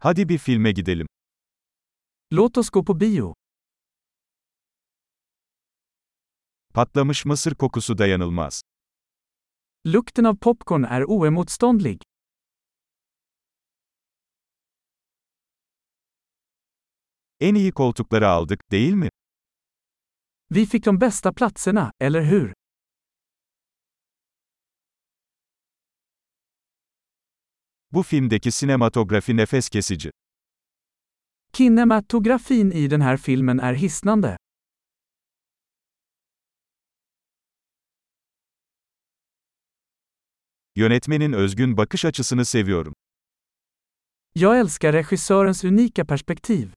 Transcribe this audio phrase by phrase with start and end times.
[0.00, 1.06] Hadi bir filme gidelim.
[2.32, 3.34] Låt oss gå på bio.
[6.74, 8.62] Patlamış mısır kokusu dayanılmaz.
[9.86, 12.02] Lukten av popcorn är oemotståndlig.
[17.40, 19.08] En iyi koltukları aldık, değil mi?
[20.50, 22.52] Vi fick de bästa platserna, eller hur?
[27.92, 30.10] Bu filmdeki sinematografi nefes kesici.
[31.52, 34.36] Kinematografin i den här filmen är hisnande.
[40.76, 42.94] Yönetmenin özgün bakış açısını seviyorum.
[44.34, 46.68] Jag älskar regissörens unika perspektiv.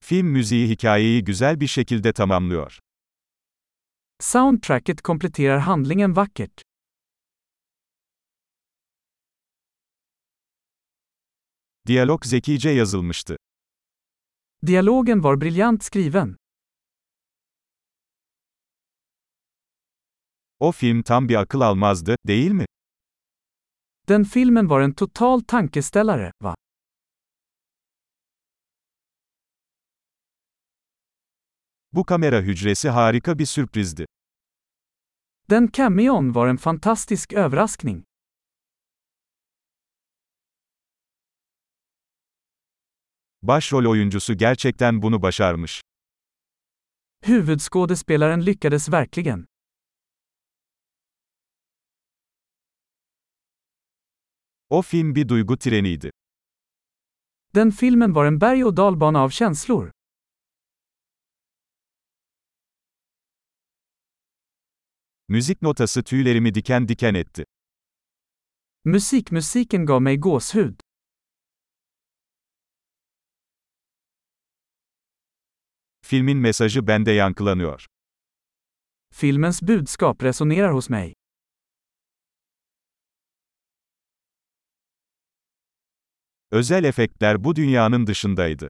[0.00, 2.78] Film müziği hikayeyi güzel bir şekilde tamamlıyor.
[4.20, 6.62] Soundtracket kompletterar handlingen vackert.
[11.86, 13.36] Diyalog zekice yazılmıştı.
[14.66, 16.36] Dialogen var briljant skriven.
[20.60, 22.66] O film tam bir akıl almazdı, değil mi?
[24.08, 26.54] Den filmen var en total tankeställare, va?
[31.92, 34.06] Bu kamera hücresi harika bir sürprizdi.
[35.50, 38.04] Den cameon var en fantastisk överraskning.
[43.42, 45.82] Başrol oyuncusu gerçekten bunu başarmış.
[47.26, 49.46] Huvudskådespelaren lyckades verkligen.
[54.70, 56.10] O film bir duygu treniydi.
[57.54, 59.90] Den filmen var en berg och dalbana av känslor.
[65.30, 67.44] Müzik notası tüylerimi diken diken etti.
[68.84, 70.80] Musikmusiken gav mig gåshud.
[76.02, 77.86] Filmin mesajı bende yankılanıyor.
[79.12, 81.14] Filmens budskap resonerar hos mig.
[86.50, 88.68] Özel efektler bu dünyanın dışındaydı.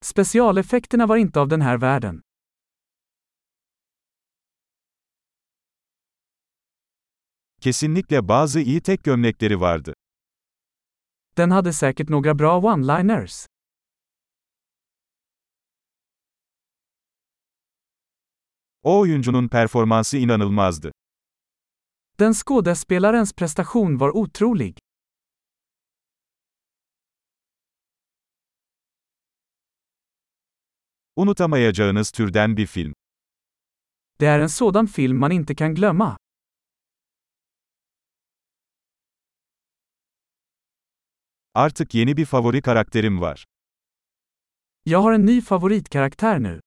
[0.00, 2.22] Specialeffekterna var inte av den här världen.
[7.62, 9.94] Kesinlikle bazı iyi tek gömlekleri vardı.
[11.36, 13.46] Den hade säkert några bra one-liners.
[18.82, 20.92] O oyuncunun performansı inanılmazdı.
[22.20, 24.76] Den skådespelarens prestation var otrolig.
[31.16, 32.92] Unutamayacağınız türden bir film.
[34.20, 36.16] Det är en sådan film man inte kan glömma.
[41.54, 43.44] Artık yeni bir favori karakterim var.
[44.84, 46.60] Jag har en ny favoritkaraktär nu.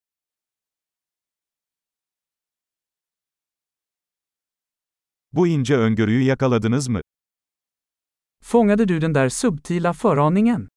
[5.32, 7.02] Bu ince öngörüyü yakaladınız mı?
[8.44, 10.68] Fångade du den där subtila föraningen?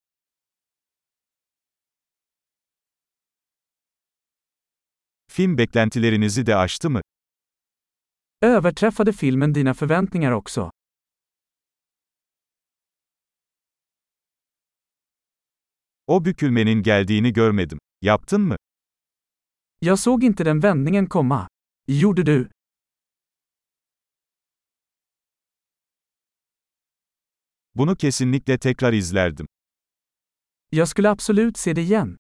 [5.31, 7.01] Film beklentilerinizi de aştı mı?
[8.43, 10.71] Överträffade filmen dina förväntningar också?
[16.09, 17.79] O bükülmenin geldiğini görmedim.
[18.03, 18.57] Yaptın mı?
[19.81, 21.49] Jag såg inte den vändningen komma.
[21.87, 22.49] Gjorde du?
[27.75, 29.47] Bunu kesinlikle tekrar izlerdim.
[30.71, 32.17] Jag skulle absolut se det igen.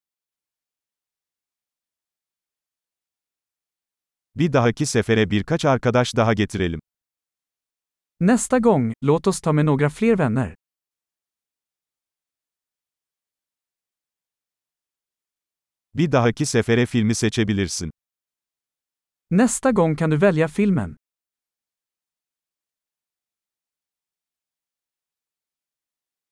[4.34, 6.80] Bir dahaki sefere birkaç arkadaş daha getirelim.
[8.20, 10.54] Nästa gång, låt oss ta med några fler vänner.
[15.94, 17.90] Bir dahaki sefere filmi seçebilirsin.
[19.30, 20.96] Nästa gång kan du välja filmen.